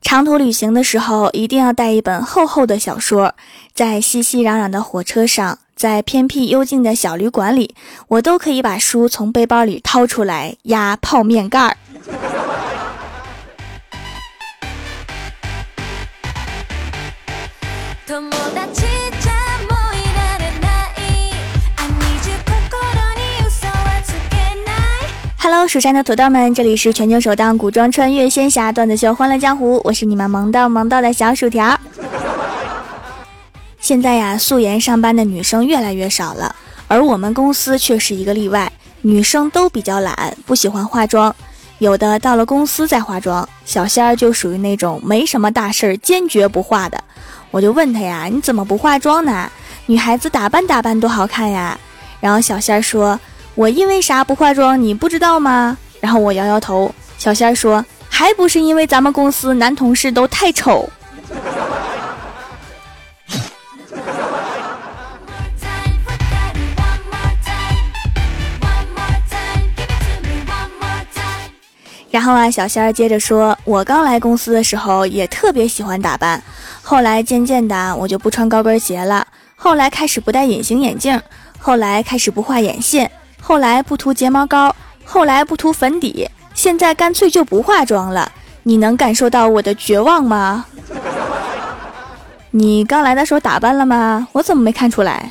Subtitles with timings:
[0.00, 3.34] 长途旅行的时候，一定要带一本厚厚的小说。
[3.74, 7.74] 在熙熙攘攘的火车上，在偏僻幽静的小旅馆里，
[8.08, 11.76] 我都可以把书从背包里掏出来压泡面盖儿。
[25.66, 31.78] 蜀山的土豆们，这里是全球首档古装穿越仙侠段子秀《欢乐江湖》，我是你们萌到萌到的小薯条。
[33.80, 36.54] 现在呀，素颜上班的女生越来越少了，
[36.86, 38.70] 而我们公司却是一个例外，
[39.02, 41.34] 女生都比较懒，不喜欢化妆，
[41.78, 43.46] 有的到了公司再化妆。
[43.64, 47.02] 小仙儿就属于那种没什么大事儿，坚决不化的。
[47.50, 49.50] 我就问他呀，你怎么不化妆呢？
[49.86, 51.78] 女孩子打扮打扮多好看呀。
[52.20, 53.18] 然后小仙儿说。
[53.58, 54.80] 我因为啥不化妆？
[54.80, 55.76] 你不知道吗？
[56.00, 56.94] 然后我摇摇头。
[57.18, 60.88] 小仙儿说：“还不是因为咱们公司男同事都太丑。”
[72.12, 76.40] 然后啊，小仙儿接着说：“我刚来公司的时候也特别喜欢打扮，
[76.80, 81.20] 后来渐渐的我就不穿高跟鞋了，后来开始不戴隐形眼镜，
[81.58, 83.10] 后来开始不画眼线。”
[83.48, 88.30] 后来不涂睫毛膏，后来不涂粉底，现在干脆就不化妆了。
[88.64, 90.66] 你能感受到我的绝望吗？
[92.52, 94.28] 你刚来的时候打扮了吗？
[94.32, 95.30] 我怎么没看出来？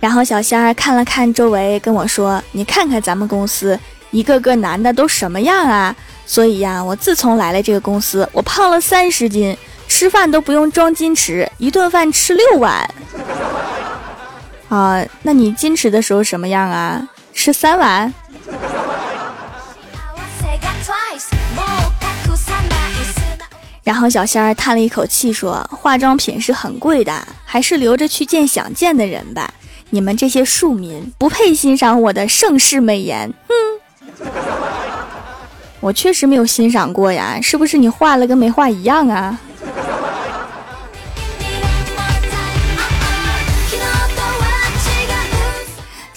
[0.00, 3.78] 然后小仙儿看了看周围，跟我说：“你看看咱们公司，
[4.10, 5.94] 一个个男的都什么样啊？
[6.24, 9.54] 所以呀，我自从来了这个公司，我胖了三十斤。”
[9.96, 12.84] 吃饭都不用装矜持，一顿饭吃六碗。
[14.68, 17.08] 啊，那你矜持的时候什么样啊？
[17.32, 18.12] 吃三碗。
[23.84, 29.54] 然后小仙儿叹了一口气说：“化妆品是很贵的，还是留着去见想见的人吧。
[29.90, 34.26] 你们这些庶民不配欣赏我的盛世美颜。”哼，
[35.78, 39.38] 我确实没有欣赏过呀，是不是你画了跟没画一样啊？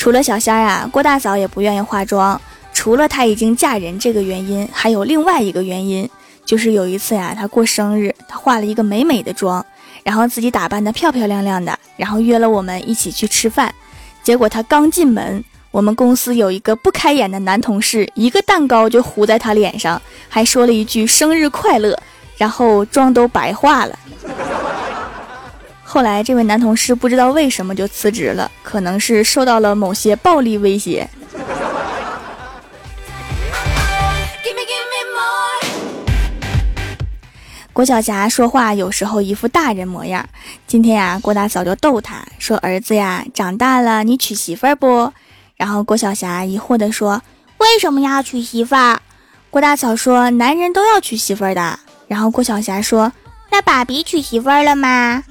[0.08, 2.40] 除了小仙儿啊，郭大嫂也不愿意化妆。
[2.72, 6.10] 除了她已经嫁人这个原因，还有另外一个原因，
[6.46, 9.62] 就是有一次呀，她过生日，她化了一个美美的妆，
[10.04, 13.70] 然后自己打扮的漂漂亮亮的，然后约了我们一起去吃饭。
[14.24, 22.00] 结果她刚进门，我们公司有一个不开眼的男同事，一个蛋糕就糊在她脸上，还说了一句生日快乐，
[22.38, 24.00] 然后妆都白化了。
[25.90, 31.10] 后来，这位男同事不知道为什么就辞职了，可能是受到了某些暴力威胁。
[37.72, 40.28] 郭晓霞说话有时候一副大人模样。
[40.68, 45.14] 今天呀，郭大嫂就逗他说：“儿子呀，长大了你娶媳妇儿不？”
[45.56, 47.22] 然后郭晓霞疑惑地说
[47.60, 49.00] ：“为什么要娶媳妇儿？”
[49.50, 53.14] 郭大嫂说：“男人都要娶媳妇儿的。”然后郭晓霞说。
[53.50, 55.24] 那爸比娶媳妇儿了吗？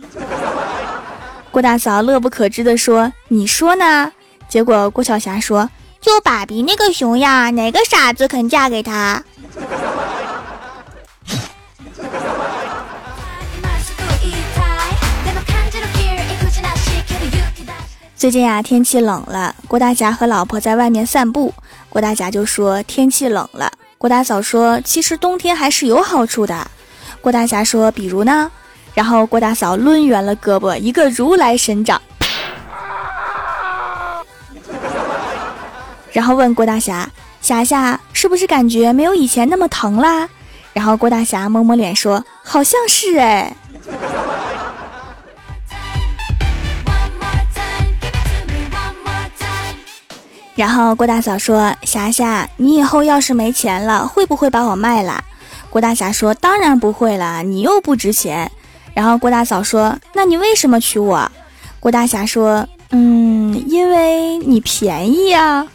[1.56, 4.12] 郭大嫂乐不可支地说：“你说呢？”
[4.46, 5.70] 结果郭晓霞说
[6.02, 9.24] ：“就爸比那个熊样，哪个傻子肯嫁给他？”
[18.14, 21.54] 最近呀，天气冷了，郭大侠和老婆在外面散步。
[21.88, 26.70] 郭大侠就说：“天气冷了。”郭大嫂说：“其实冬天还是有好处的。”
[27.22, 28.50] 郭大侠说：“比如呢？”
[28.96, 32.00] 然后郭大嫂抡圆了胳膊，一个如来神掌，
[36.12, 37.06] 然后问郭大侠
[37.42, 40.26] ：“侠侠，是不是感觉没有以前那么疼啦？”
[40.72, 43.54] 然后郭大侠摸摸脸说：“好像是哎。”
[50.54, 55.22] 然后郭大嫂说：“霞霞，你以后要是没钱了，会不会把我卖了？”
[55.68, 58.50] 郭大侠说：“当然不会了，你又不值钱。”
[58.96, 61.30] 然后郭大嫂说：“那你为什么娶我？”
[61.78, 65.66] 郭大侠说：“嗯，因为你便宜呀。”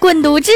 [0.00, 0.50] 滚犊子！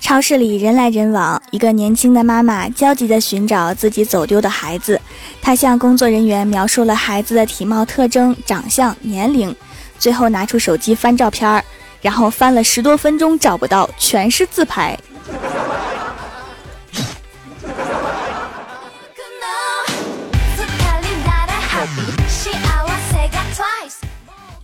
[0.00, 5.00] 超市里人来人往，一个年轻的妈妈焦急地寻找自己走丢的孩子。
[5.40, 9.54] 她向工作人员描述了孩子的体貌特征、长相、年龄，
[9.96, 11.62] 最后拿出手机翻照片儿，
[12.00, 14.98] 然后翻了十多分钟找不到全是自拍。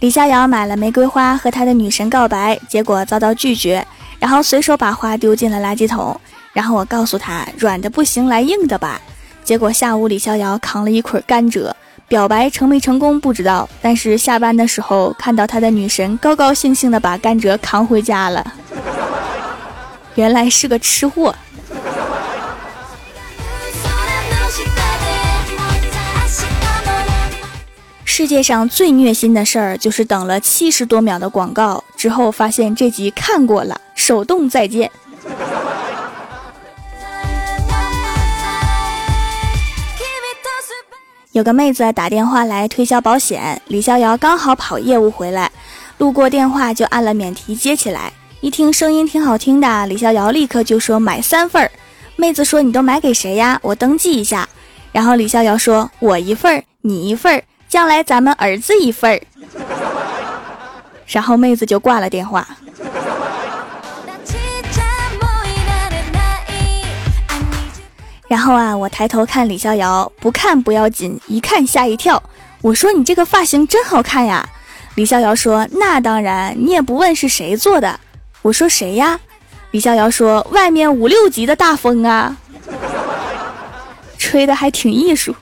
[0.00, 3.86] 李逍遥买了玫瑰花和他的女神告白结果遭到拒绝
[4.18, 6.20] 然后随手把花丢进了垃圾桶
[6.52, 9.00] 然后我告诉他软的不行来硬的吧。
[9.42, 11.72] 结果下午李逍遥扛了一捆甘蔗
[12.06, 18.44] 表白成没成功不知道，但是下班的时候看到他的女神高高兴兴的把甘蔗扛回家了。
[20.14, 21.34] 原来是个吃货。
[28.04, 34.88] 世界上最虐心的事儿就是等了七十多秒的广告之后，发现这集看过了，手动再见。
[41.34, 45.50] 有个妹子打电话来推销保险，李逍遥刚好跑业务回来，
[45.98, 51.68] 路过电话就按了免提接起来，一听声音挺好听的，李逍遥立刻就说买三份儿。
[52.14, 53.58] 妹子说你都买给谁呀？
[53.62, 54.48] 我登记一下。
[54.92, 57.42] 然后李逍遥说我一份儿，你一份儿。
[57.68, 59.20] 将来咱们儿子一份儿，
[61.08, 62.46] 然后妹子就挂了电话。
[68.34, 72.20] 然后啊，我抬头看李逍遥，不看不要紧，一看吓一跳。
[72.62, 74.44] 我说你这个发型真好看呀。
[74.96, 78.00] 李逍遥说那当然，你也不问是谁做的。
[78.42, 79.20] 我说谁呀？
[79.70, 82.36] 李逍遥说外面五六级的大风啊，
[84.18, 85.32] 吹的还挺艺术。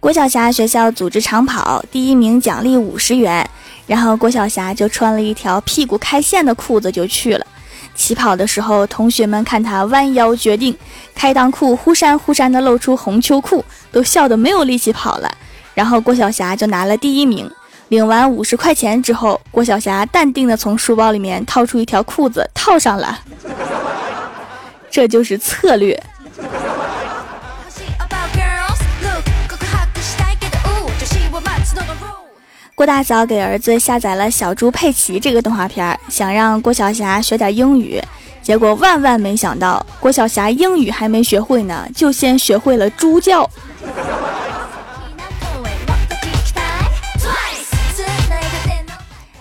[0.00, 3.46] 郭晓霞学校组织长跑，第一名奖励五十元，
[3.88, 7.44] 然后郭晓霞就穿了一条屁股开线的裤子就去了。
[7.96, 10.76] 起跑的时候，同学们看她弯腰决定，
[11.16, 15.28] 开裆裤忽闪忽闪的露出红秋裤，都笑得没有力气跑了。
[15.74, 17.50] 然后郭晓霞就拿了第一名。
[17.88, 23.18] 领完五十块钱之后，郭晓霞淡定的从书包里面掏出一条裤子套上了，
[24.90, 26.00] 这就是策略。
[32.78, 38.00] 郭大嫂给儿子下载了《小猪佩奇》这个动画片，想让郭晓霞学点英语，
[38.40, 43.50] 结果万万没想到，郭晓霞英语还没学会呢，就先学会了猪叫。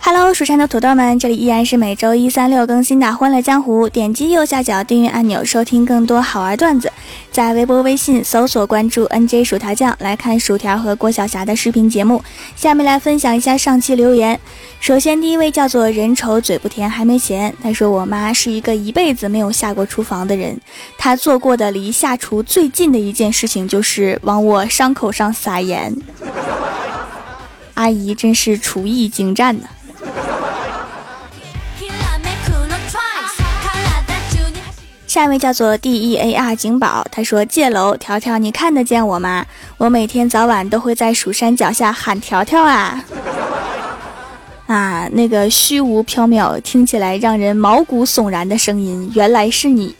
[0.02, 3.86] Hello，蜀山的土豆们，这里依然是每周一、三、六更新的《欢乐江湖》。
[3.92, 6.92] 点击右下角订阅按钮，收听更多好玩段子。
[7.38, 12.24] 在微博、微信搜索关注 “nj 薯条酱”，来看薯条和郭晓霞的视频节目。
[12.56, 14.40] 下面来分享一下上期留言。
[14.80, 17.54] 首先，第一位叫做“人丑嘴不甜，还没钱”。
[17.62, 20.60] 他说：“我妈是一个一辈子没有下过厨房的人，
[20.98, 25.96] 她做过的离下厨最近的一件事情就是往我伤口上撒盐。
[27.76, 29.68] ”阿姨真是厨艺精湛呢。
[35.08, 39.46] 下一位叫做 D E A R 景宝，他说：“借楼条条，你看得见我吗？
[39.78, 43.02] 我每天早晚都会在蜀山脚下喊条条啊
[44.68, 45.08] 啊！
[45.14, 49.96] 那个虚无缥缈、听起来让人毛骨悚然的声音，原来是你。”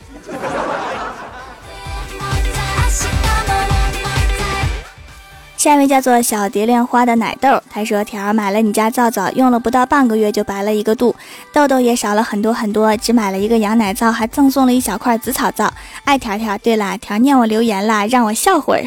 [5.68, 11.14] 下一位叫做小蝶恋花的奶豆，他说：“条买了你家皂皂，用了不到半个月就白了一个度，
[11.52, 12.96] 痘痘也少了很多很多。
[12.96, 15.70] 只买了一个羊奶皂，还赠送了一小块紫草皂。
[16.06, 16.58] 爱条条。
[16.60, 18.86] 对了，条念我留言啦，让我笑会儿。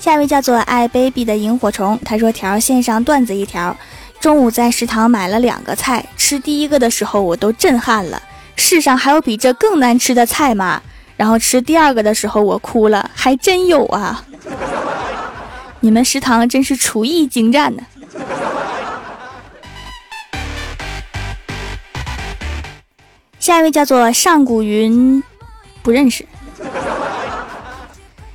[0.00, 3.76] 下一位叫做爱 baby 的萤火虫，他说：“条线上段子一条，
[4.18, 8.22] 中午在食堂买了两个菜，吃第一个的时候我都震撼了。”
[8.56, 10.82] 世上还有比这更难吃的菜吗？
[11.16, 14.24] 然后吃第二个的时候，我哭了，还真有啊！
[15.80, 17.82] 你们食堂真是厨艺精湛呢。
[23.38, 25.22] 下一位叫做上古云，
[25.82, 26.24] 不认识。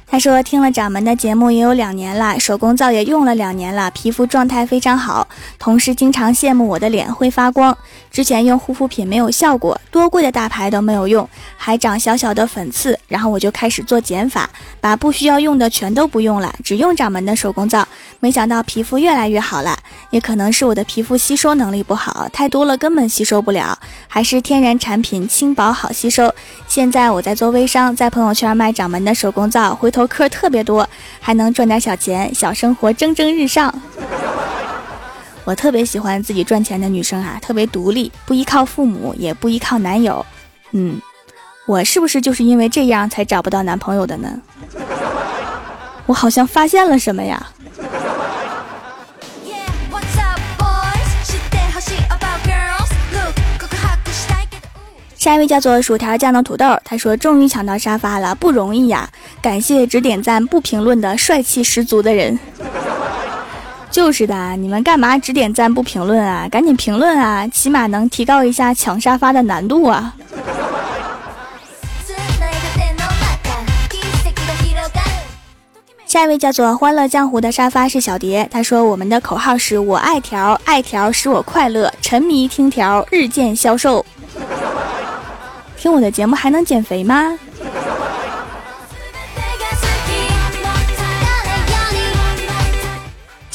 [0.09, 5.27] 他说听了掌门的节目也有两年了，手工皂也用了两年了，皮肤状态非常好，
[5.59, 7.77] 同事经常羡慕我的脸会发光。
[8.17, 12.97] 之前用护肤品没有效果，多贵的大牌都没有用，还长小小的粉刺。
[13.07, 14.49] 然后我就开始做减法，
[14.81, 17.87] 把不需要用的全都不用了，只用掌门的手工皂。
[18.19, 19.77] 没想到皮肤越来越好了，
[20.09, 26.33] 也可能是我的皮肤吸收能力不好，太多了根本吸收不了，还是天然产品轻薄好吸收。
[26.67, 33.71] 现在我在做微商，在朋友圈卖掌门的手工皂，回头客特别多，还能赚点小钱，小生活蒸蒸日上。
[35.47, 40.25] 我特别喜欢自己赚钱的女生啊，特别独立，不依靠父母，也不依靠男友。
[40.73, 41.01] 嗯，
[41.65, 44.41] 我是不是就是因为这样才找不到男朋友的呢？
[46.05, 47.47] 我好像发现了什么呀？
[55.15, 59.09] 下一位叫做薯条酱的土豆，他说终于抢到沙发了，不容易呀！
[59.41, 62.37] 感谢只点赞不评论的帅气十足的人。
[63.97, 66.47] 就是的，你们干嘛只点赞不评论啊？
[66.51, 70.13] 赶紧评论啊，起码能提高一下抢沙发的难度啊！
[76.05, 84.05] 下一位叫做欢乐江湖的沙发是小蝶，他说我们的口号是我爱条，爱条使我快乐，沉迷听条，日渐消瘦。
[85.75, 87.35] 听我的节目还能减肥吗？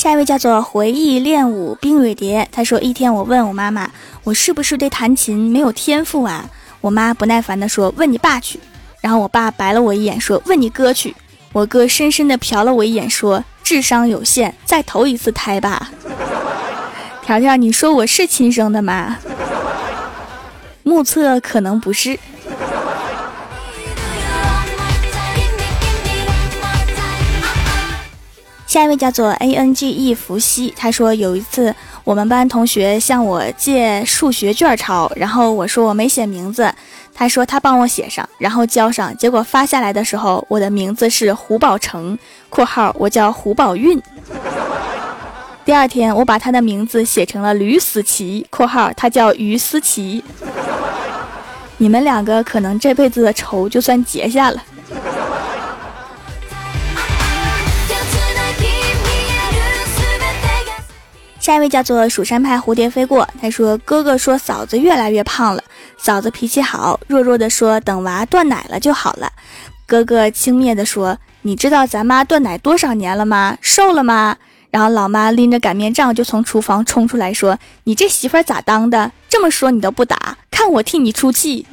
[0.02, 3.88] 下一位叫做回忆练舞冰蕊蝶，他说一天我问我妈妈，
[4.24, 6.44] 我是不是对弹琴没有天赋啊？
[6.80, 8.58] 我妈不耐烦的说，问你爸去。
[9.00, 11.14] 然后我爸白了我一眼说，问你哥去。
[11.52, 15.92] 我哥深深的瞟了我一眼说，智商有限，再投一次胎吧。
[17.22, 19.18] 条条，你说我是亲生的吗？
[20.82, 22.18] 目测可能不是。
[28.72, 31.74] 下一位叫做 A N G E 伏羲，他说有一次
[32.04, 36.72] 我们班同学向我借数学卷抄，然后我说我没写名字，
[37.12, 44.00] 他说他帮我写上，然后交上，结果发下来的时候我的名字是胡宝成（括号我叫胡宝运）。
[45.66, 50.24] 第二天我把他的名字写成了吕思琪（括号他叫于思琪）。
[51.76, 54.62] 你们两个可能这辈子的仇就算结下了。
[61.42, 65.64] 下一位叫做蜀山派蝴蝶飞过，他说：“哥哥说嫂子越来越胖了，
[65.98, 69.28] 嫂子脾气好，弱弱的说等娃断奶了就好了。”
[69.84, 73.58] 哥哥轻蔑的说：“你知道咱妈断奶多少年了吗？
[73.60, 74.36] 瘦了吗？”
[74.70, 79.10] 然后老妈拎着擀面杖就从厨房冲出来说：“你这媳妇咋当的？
[79.28, 81.66] 这么说你都不打，看我替你出气。”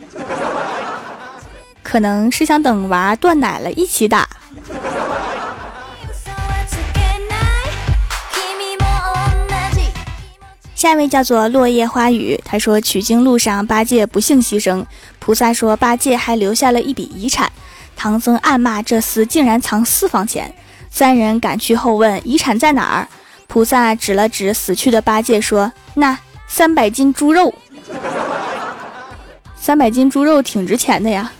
[1.83, 4.27] 可能是想等娃断奶了一起打。
[10.89, 14.83] 下一位叫做落叶花雨，他说取经路上八戒不幸牺牲，
[15.19, 17.51] 菩萨说八戒还留下了一笔遗产，
[17.95, 20.51] 唐僧暗骂这厮竟然藏私房钱，
[20.89, 23.07] 三人赶去后问遗产在哪儿，
[23.45, 26.17] 菩萨指了指死去的八戒说那
[26.47, 27.53] 三百斤猪肉，
[29.55, 31.31] 三百斤猪肉挺值钱的呀。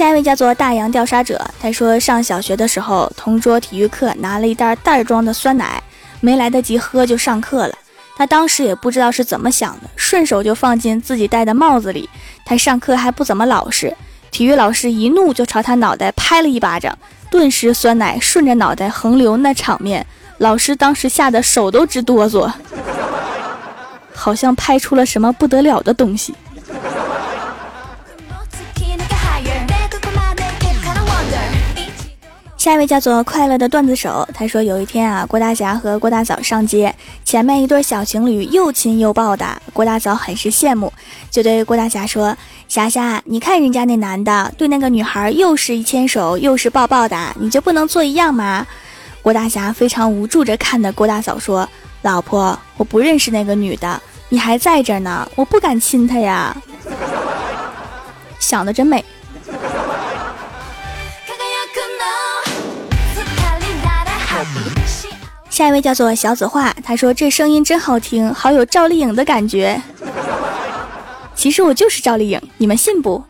[0.00, 5.78] 下一位叫做大洋调查者，他说上小学的时候，同桌体育课拿了一袋袋装的酸奶，
[6.22, 7.74] 没来得及喝就上课了。
[8.16, 12.08] 他当时也不知道是怎么想的，顺手就放进自己戴的帽子里。
[12.46, 13.94] 他上课还不怎么老实，
[14.30, 16.96] 体育老师一怒就朝他脑袋拍了一巴掌，
[17.30, 20.06] 顿时酸奶顺着脑袋横流，那场面，
[20.38, 22.50] 老师当时吓得手都直哆嗦，
[24.14, 26.34] 好像拍出了什么不得了的东西。
[32.60, 40.92] 下一位叫做快乐的段子手，他说有一天啊，郭大侠和郭大嫂上街，前面一对小情侣又亲又抱的，郭大嫂很是羡慕，
[41.30, 42.36] 就对郭大侠说
[42.68, 48.66] ：“侠侠，你看人家那男的对那个女孩又是一牵手又是抱抱的，你就不能做一样吗？”
[49.22, 51.66] 郭大侠非常无助着看着郭大嫂说
[52.02, 53.98] ：“老婆，我不认识那个女的，
[54.28, 56.54] 你还在这呢，我不敢亲她呀。”
[58.38, 59.02] 想的真美。
[65.50, 69.82] 下一位叫做小紫画，他说这声音真好听，好有赵丽颖的感觉。
[71.34, 73.22] 其实我就是赵丽颖，你们信不？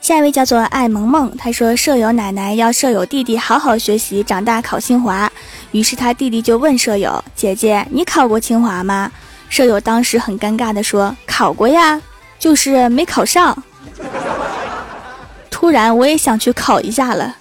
[0.00, 5.30] 下一位叫做爱萌萌，他说舍友奶奶要舍友弟弟好好学习，长大考清华。
[5.70, 9.10] 于是他弟弟就问舍友姐姐：“你考过清华吗？”
[9.48, 11.98] 舍友当时很尴尬的说：“考过呀，
[12.38, 13.56] 就是没考上。”
[15.62, 17.36] 突然，我也想去考一下了。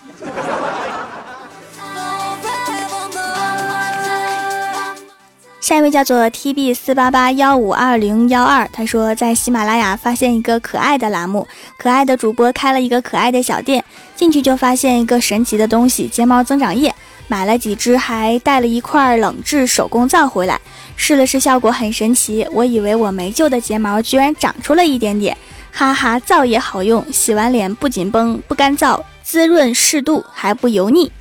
[5.60, 11.48] 下一位叫做 T B 四八八幺五二零幺二，他说在喜马拉雅发现一个可爱的栏目，
[11.80, 13.84] 可爱的主播开了一个可爱的小店，
[14.16, 16.94] 进去就发现一个神奇的东西——睫毛增长液，
[17.28, 20.62] 买了几支，还带了一块冷制手工皂回来，
[20.96, 22.48] 试了试，效果很神奇。
[22.51, 25.36] 我以为我没救的睫毛居然长出了一点点。
[25.72, 31.12] 哈哈，皂也好用，洗完脸不紧绷、不干燥，滋润适度还不油腻，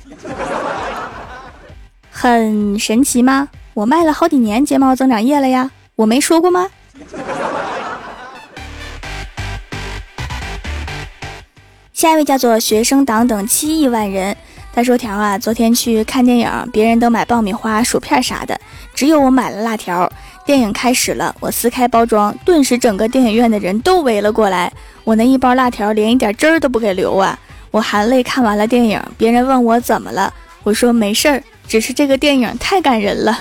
[2.11, 3.49] 很神奇吗？
[3.73, 6.69] 我卖了好几年睫毛增长液了呀，我没说过吗？
[11.93, 14.35] 下一位叫做学生党等七亿万人。
[14.73, 18.59] 他说条啊，昨天去看电影，别人都买爆米花、薯片啥的，
[18.93, 20.11] 只有我买了辣条。
[20.45, 24.71] 电影开始了，我撕开包装，顿时整个电影院的人都围了过来。
[25.03, 27.37] 我那一包辣条连一点汁儿都不给留啊！
[27.69, 30.33] 我含泪看完了电影，别人问我怎么了，
[30.63, 33.39] 我说没事儿，只是这个电影太感人了，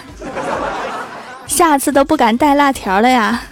[1.47, 3.43] 下次都不敢带辣条了呀。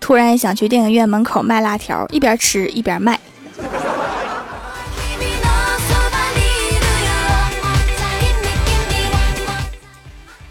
[0.00, 3.18] 突然想去电影院门口卖辣条，一边吃一边卖。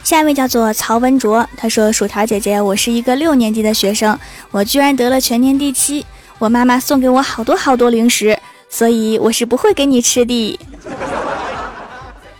[0.03, 4.19] 下一位叫做曹文卓，他说：“薯条姐姐，我是一个六年级的学生，
[4.51, 6.05] 我居然得了全年第七。
[6.39, 8.37] 我妈妈送给我好多好多零食，
[8.69, 10.59] 所以我是不会给你吃的。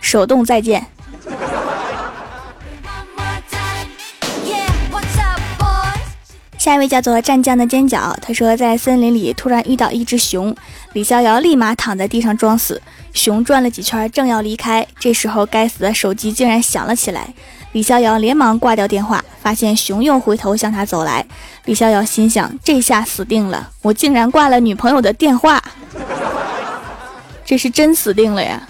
[0.02, 0.86] 手动再见。”
[6.64, 10.56] 下一位叫做战将的尖角，他说在森林里突然遇到一只熊，
[10.94, 12.82] 李逍遥立马躺在地上装死，
[13.14, 17.34] 熊转了几圈正要离开，这时候该死的手机竟然响了起来。
[17.74, 21.26] 李逍遥连忙挂掉电话，发现熊又回头向他走来。
[21.66, 25.62] 李逍遥心想：这下死定了，我竟然挂了女朋友的电话，
[27.44, 28.66] 这是真死定了呀！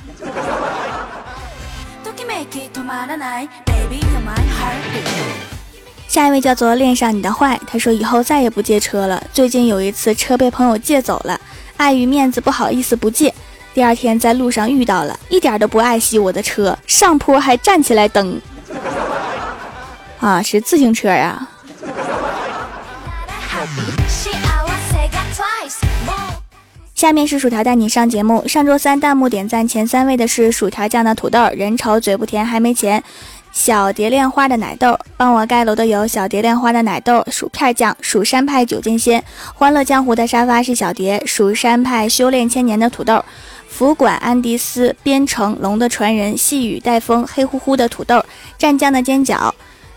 [6.13, 9.24] 下一位叫做恋上你的坏，他说以后再也不借车了。
[9.34, 11.41] 最近有一次车被朋友借走了，
[11.75, 13.34] 碍于面子不好意思不借。
[13.74, 18.39] 第二天在路上遇到了，一点都不爱惜我的车，上坡还站起来蹬。
[20.20, 21.48] 啊，是自行车呀！
[26.93, 28.48] 下面是薯条带你上节目。
[28.48, 33.03] 上周三弹幕点赞前三位的是薯条酱的土豆，人丑嘴不甜还没钱。
[33.53, 43.23] 小蝶恋花的奶豆，帮我盖楼的有小蝶恋花的奶豆、薯片酱、蜀山派九剑仙、欢乐江湖的沙发是小蝶、蜀山派修炼千年的土豆、
[43.69, 48.25] 福管安迪斯、边城龙的传人、细雨带风、黑乎乎的土豆、
[48.58, 49.54] 湛江的尖角。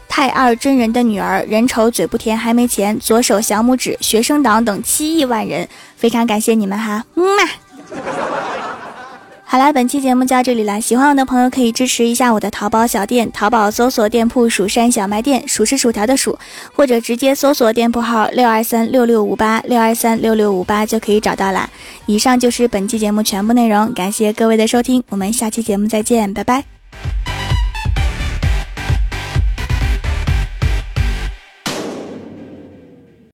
[0.07, 8.46] 太二真人的女儿，人丑嘴不甜还没钱，左手小拇指，学生党等七亿万人，非常感谢你们哈，么么。
[9.49, 16.37] 好啦，本期节目就到这里啦，喜欢我的朋友可以支持一下我的淘宝小店，淘宝搜索店铺“蜀山小卖店”，薯是薯条的薯，
[16.75, 21.71] 或者直接搜索店铺号六二三六六五八六二三六六五八就可以找到啦。
[22.07, 26.65] 以上就是本期节目全部内容，感谢各位的收听，我们下期节目再见，拜拜。